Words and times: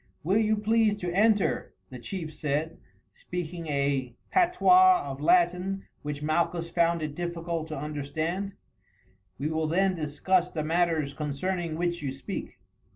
"Will 0.23 0.39
you 0.39 0.57
please 0.57 0.95
to 0.95 1.13
enter," 1.13 1.75
the 1.91 1.99
chief 1.99 2.33
said, 2.33 2.79
speaking 3.13 3.67
a 3.67 4.15
patois 4.31 5.03
of 5.05 5.21
Latin 5.21 5.85
which 6.01 6.23
Malchus 6.23 6.71
found 6.71 7.03
it 7.03 7.13
difficult 7.13 7.67
to 7.67 7.77
understand. 7.77 8.53
"We 9.37 9.49
will 9.51 9.67
then 9.67 9.93
discuss 9.93 10.49
the 10.49 10.63
matters 10.63 11.13
concerning 11.13 11.75
which 11.77 12.01
you 12.01 12.11
speak." 12.11 12.57